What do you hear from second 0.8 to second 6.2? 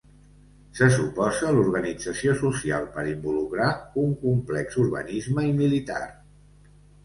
suposa l'organització social per involucrar un complex urbanisme i militar.